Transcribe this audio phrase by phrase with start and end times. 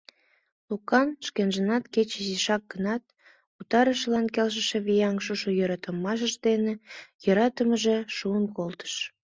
[0.69, 3.03] Лукан шкенжынат кеч изишак гынат
[3.59, 6.73] Утарышылан келшыше вияҥ шушо йӧратымашыж дене
[7.23, 8.93] йӧратымыже шуын колтыш.